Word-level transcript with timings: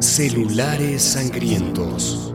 Celulares 0.00 1.02
sangrientos. 1.02 2.34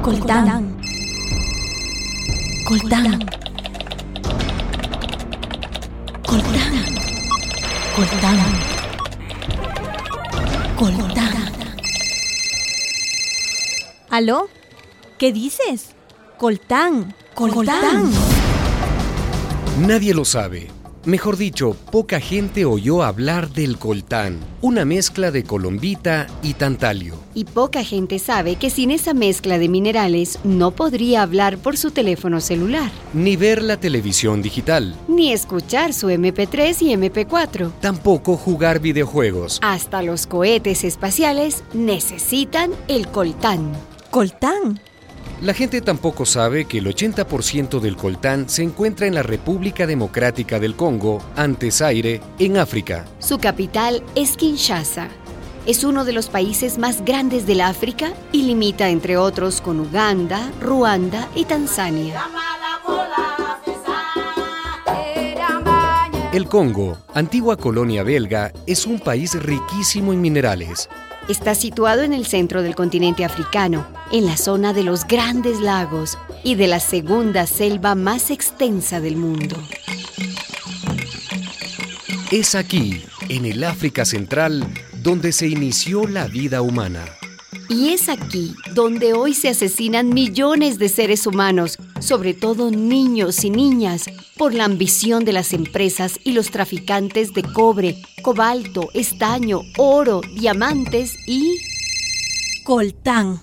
Coltán. 0.00 0.74
Coltán. 2.66 3.18
Coltán. 6.26 6.80
Coltán. 7.94 8.42
Coltán. 10.74 11.52
¿Aló? 14.08 14.48
¿Qué 15.18 15.34
dices? 15.34 15.90
Coltán. 16.38 17.14
Coltán. 17.34 18.10
Nadie 19.86 20.14
lo 20.14 20.24
sabe. 20.24 20.81
Mejor 21.04 21.36
dicho, 21.36 21.76
poca 21.90 22.20
gente 22.20 22.64
oyó 22.64 23.02
hablar 23.02 23.50
del 23.50 23.76
coltán, 23.76 24.38
una 24.60 24.84
mezcla 24.84 25.32
de 25.32 25.42
colombita 25.42 26.28
y 26.44 26.54
tantalio. 26.54 27.16
Y 27.34 27.44
poca 27.44 27.82
gente 27.82 28.20
sabe 28.20 28.54
que 28.54 28.70
sin 28.70 28.92
esa 28.92 29.12
mezcla 29.12 29.58
de 29.58 29.68
minerales 29.68 30.38
no 30.44 30.70
podría 30.70 31.22
hablar 31.22 31.58
por 31.58 31.76
su 31.76 31.90
teléfono 31.90 32.40
celular, 32.40 32.88
Ni 33.14 33.34
ver 33.34 33.62
la 33.62 33.78
televisión 33.78 34.42
digital. 34.42 34.94
ni 35.08 35.32
escuchar 35.32 35.92
su 35.92 36.08
MP3 36.08 36.82
y 36.82 36.92
MP4. 36.94 37.72
Tampoco 37.80 38.36
jugar 38.36 38.78
videojuegos. 38.78 39.58
Hasta 39.60 40.02
los 40.02 40.28
cohetes 40.28 40.84
espaciales 40.84 41.64
necesitan 41.74 42.70
el 42.86 43.08
coltán. 43.08 43.72
Coltán. 44.12 44.80
La 45.42 45.54
gente 45.54 45.80
tampoco 45.80 46.24
sabe 46.24 46.66
que 46.66 46.78
el 46.78 46.86
80% 46.86 47.80
del 47.80 47.96
coltán 47.96 48.48
se 48.48 48.62
encuentra 48.62 49.08
en 49.08 49.16
la 49.16 49.24
República 49.24 49.88
Democrática 49.88 50.60
del 50.60 50.76
Congo, 50.76 51.20
antes 51.34 51.78
Zaire, 51.78 52.20
en 52.38 52.58
África. 52.58 53.06
Su 53.18 53.38
capital 53.38 54.04
es 54.14 54.36
Kinshasa. 54.36 55.08
Es 55.66 55.82
uno 55.82 56.04
de 56.04 56.12
los 56.12 56.28
países 56.28 56.78
más 56.78 57.04
grandes 57.04 57.44
del 57.44 57.60
África 57.60 58.12
y 58.30 58.42
limita, 58.42 58.88
entre 58.88 59.16
otros, 59.16 59.60
con 59.60 59.80
Uganda, 59.80 60.48
Ruanda 60.60 61.28
y 61.34 61.44
Tanzania. 61.44 62.22
El 66.32 66.46
Congo, 66.46 66.98
antigua 67.14 67.56
colonia 67.56 68.04
belga, 68.04 68.52
es 68.68 68.86
un 68.86 69.00
país 69.00 69.34
riquísimo 69.42 70.12
en 70.12 70.20
minerales. 70.20 70.88
Está 71.28 71.54
situado 71.54 72.02
en 72.02 72.12
el 72.12 72.26
centro 72.26 72.62
del 72.62 72.74
continente 72.74 73.24
africano, 73.24 73.86
en 74.10 74.26
la 74.26 74.36
zona 74.36 74.72
de 74.72 74.82
los 74.82 75.06
grandes 75.06 75.60
lagos 75.60 76.18
y 76.42 76.56
de 76.56 76.66
la 76.66 76.80
segunda 76.80 77.46
selva 77.46 77.94
más 77.94 78.30
extensa 78.30 79.00
del 79.00 79.16
mundo. 79.16 79.56
Es 82.32 82.54
aquí, 82.54 83.02
en 83.28 83.44
el 83.44 83.62
África 83.62 84.04
Central, 84.04 84.66
donde 85.02 85.32
se 85.32 85.46
inició 85.46 86.08
la 86.08 86.26
vida 86.26 86.60
humana. 86.60 87.04
Y 87.68 87.90
es 87.90 88.08
aquí 88.08 88.54
donde 88.74 89.12
hoy 89.12 89.32
se 89.32 89.48
asesinan 89.48 90.08
millones 90.08 90.78
de 90.78 90.88
seres 90.88 91.26
humanos, 91.26 91.78
sobre 92.00 92.34
todo 92.34 92.70
niños 92.70 93.44
y 93.44 93.50
niñas, 93.50 94.06
por 94.42 94.54
la 94.54 94.64
ambición 94.64 95.24
de 95.24 95.32
las 95.32 95.52
empresas 95.52 96.18
y 96.24 96.32
los 96.32 96.50
traficantes 96.50 97.32
de 97.32 97.44
cobre, 97.44 98.02
cobalto, 98.22 98.88
estaño, 98.92 99.60
oro, 99.78 100.20
diamantes 100.34 101.16
y... 101.28 101.60
Coltán. 102.64 103.40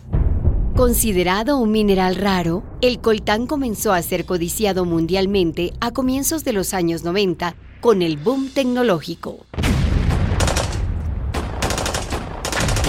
Considerado 0.76 1.58
un 1.58 1.72
mineral 1.72 2.18
raro, 2.18 2.66
el 2.82 3.00
coltán 3.00 3.48
comenzó 3.48 3.94
a 3.94 4.02
ser 4.02 4.26
codiciado 4.26 4.84
mundialmente 4.84 5.72
a 5.80 5.92
comienzos 5.92 6.44
de 6.44 6.52
los 6.52 6.74
años 6.74 7.06
90 7.06 7.56
con 7.80 8.02
el 8.02 8.18
boom 8.18 8.50
tecnológico. 8.50 9.46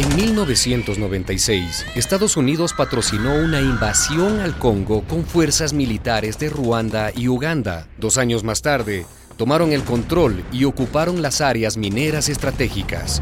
En 0.00 0.16
1996, 0.16 1.84
Estados 1.94 2.38
Unidos 2.38 2.72
patrocinó 2.72 3.34
una 3.34 3.60
invasión 3.60 4.40
al 4.40 4.56
Congo 4.58 5.02
con 5.02 5.26
fuerzas 5.26 5.74
militares 5.74 6.38
de 6.38 6.48
Ruanda 6.48 7.12
y 7.14 7.28
Uganda. 7.28 7.86
Dos 7.98 8.16
años 8.16 8.42
más 8.42 8.62
tarde, 8.62 9.04
tomaron 9.36 9.72
el 9.72 9.84
control 9.84 10.42
y 10.52 10.64
ocuparon 10.64 11.20
las 11.20 11.42
áreas 11.42 11.76
mineras 11.76 12.30
estratégicas. 12.30 13.20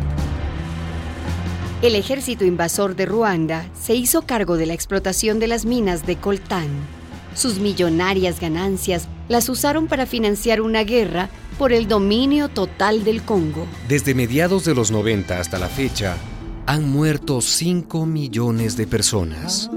El 1.83 1.97
ejército 1.97 2.45
invasor 2.45 2.95
de 2.95 3.07
Ruanda 3.07 3.67
se 3.75 3.97
hizo 3.97 4.23
cargo 4.23 4.57
de 4.57 4.67
la 4.67 4.75
explotación 4.75 5.41
de 5.41 5.49
las 5.49 5.65
minas 5.65 6.07
de 6.07 6.15
coltán. 6.15 6.69
Sus 7.35 7.59
millonarias 7.59 8.39
ganancias 8.39 9.09
las 9.29 9.49
usaron 9.49 9.89
para 9.89 10.07
financiar 10.07 10.61
una 10.61 10.85
guerra 10.85 11.29
por 11.59 11.73
el 11.73 11.89
dominio 11.89 12.49
total 12.49 13.03
del 13.03 13.23
Congo. 13.23 13.67
Desde 13.89 14.15
mediados 14.15 14.65
de 14.65 14.77
los 14.77 14.93
90 14.93 15.41
hasta 15.41 15.59
la 15.59 15.67
fecha, 15.67 16.17
han 16.69 16.91
muerto 16.91 17.41
5 17.41 18.05
millones 18.05 18.77
de 18.77 18.87
personas. 18.87 19.71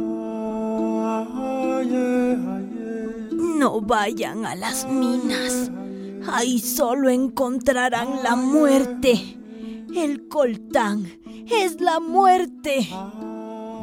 No 3.56 3.80
vayan 3.80 4.46
a 4.46 4.56
las 4.56 4.86
minas. 4.90 5.72
Ahí 6.28 6.60
solo 6.60 7.10
encontrarán 7.10 8.22
la 8.24 8.36
muerte. 8.36 9.38
El 9.96 10.28
coltán 10.28 11.08
es 11.50 11.80
la 11.80 12.02
muerte. 12.02 12.90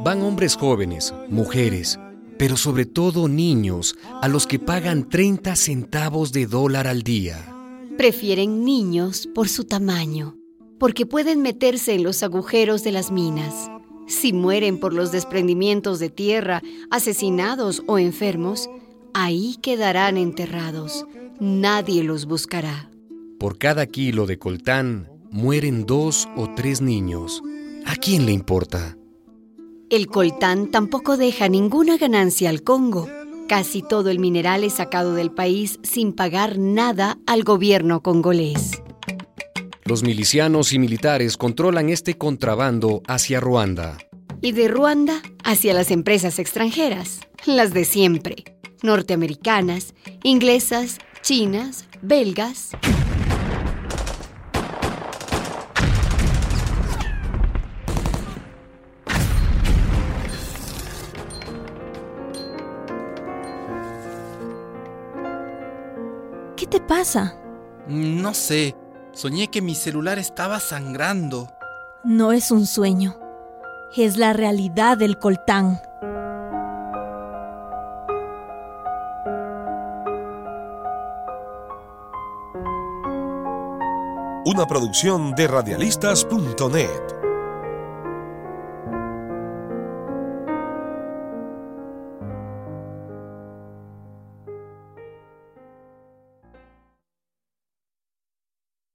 Van 0.03 0.21
hombres 0.21 0.55
jóvenes, 0.55 1.11
mujeres, 1.29 1.99
pero 2.37 2.57
sobre 2.57 2.85
todo 2.85 3.27
niños, 3.27 3.95
a 4.21 4.27
los 4.27 4.45
que 4.45 4.59
pagan 4.59 5.09
30 5.09 5.55
centavos 5.55 6.31
de 6.31 6.45
dólar 6.45 6.85
al 6.85 7.01
día. 7.01 7.55
Prefieren 7.97 8.63
niños 8.63 9.27
por 9.33 9.49
su 9.49 9.63
tamaño, 9.63 10.38
porque 10.79 11.05
pueden 11.05 11.41
meterse 11.41 11.93
en 11.93 12.03
los 12.03 12.23
agujeros 12.23 12.83
de 12.83 12.91
las 12.91 13.11
minas. 13.11 13.69
Si 14.07 14.33
mueren 14.33 14.79
por 14.79 14.93
los 14.93 15.11
desprendimientos 15.11 15.99
de 15.99 16.09
tierra, 16.09 16.63
asesinados 16.89 17.83
o 17.85 17.99
enfermos, 17.99 18.69
ahí 19.13 19.57
quedarán 19.61 20.17
enterrados. 20.17 21.05
Nadie 21.39 22.03
los 22.03 22.25
buscará. 22.25 22.89
Por 23.37 23.57
cada 23.57 23.85
kilo 23.85 24.25
de 24.25 24.39
coltán 24.39 25.09
mueren 25.31 25.85
dos 25.85 26.27
o 26.35 26.49
tres 26.55 26.81
niños. 26.81 27.43
¿A 27.85 27.95
quién 27.95 28.25
le 28.25 28.31
importa? 28.31 28.97
El 29.89 30.07
coltán 30.07 30.71
tampoco 30.71 31.17
deja 31.17 31.47
ninguna 31.47 31.97
ganancia 31.97 32.49
al 32.49 32.63
Congo. 32.63 33.07
Casi 33.47 33.81
todo 33.81 34.09
el 34.09 34.19
mineral 34.19 34.63
es 34.63 34.73
sacado 34.73 35.13
del 35.13 35.31
país 35.31 35.79
sin 35.81 36.13
pagar 36.13 36.59
nada 36.59 37.17
al 37.25 37.43
gobierno 37.43 38.01
congolés. 38.01 38.83
Los 39.89 40.03
milicianos 40.03 40.71
y 40.71 40.77
militares 40.77 41.35
controlan 41.35 41.89
este 41.89 42.15
contrabando 42.15 43.01
hacia 43.07 43.39
Ruanda. 43.39 43.97
Y 44.39 44.51
de 44.51 44.67
Ruanda 44.67 45.19
hacia 45.43 45.73
las 45.73 45.89
empresas 45.89 46.37
extranjeras, 46.37 47.21
las 47.47 47.73
de 47.73 47.85
siempre, 47.85 48.35
norteamericanas, 48.83 49.95
inglesas, 50.21 50.99
chinas, 51.23 51.85
belgas. 52.03 52.69
¿Qué 66.55 66.67
te 66.67 66.79
pasa? 66.79 67.41
No 67.87 68.35
sé, 68.35 68.75
soñé 69.13 69.49
que 69.49 69.61
mi 69.61 69.75
celular 69.75 70.19
estaba 70.19 70.59
sangrando. 70.59 71.49
No 72.03 72.31
es 72.31 72.51
un 72.51 72.65
sueño. 72.65 73.17
Es 73.95 74.17
la 74.17 74.33
realidad 74.33 74.97
del 74.97 75.17
coltán. 75.17 75.81
Una 84.45 84.65
producción 84.67 85.35
de 85.35 85.47
radialistas.net. 85.47 87.18